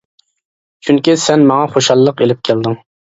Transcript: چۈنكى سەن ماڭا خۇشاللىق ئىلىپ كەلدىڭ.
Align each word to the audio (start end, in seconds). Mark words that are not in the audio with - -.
چۈنكى 0.87 1.13
سەن 1.23 1.45
ماڭا 1.51 1.67
خۇشاللىق 1.75 2.25
ئىلىپ 2.27 2.41
كەلدىڭ. 2.51 2.79